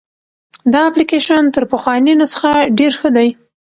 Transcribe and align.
دا 0.73 0.79
اپلیکیشن 0.89 1.43
تر 1.55 1.63
پخواني 1.73 2.13
نسخه 2.21 2.53
ډېر 2.77 2.91
ښه 2.99 3.09
دی. 3.15 3.29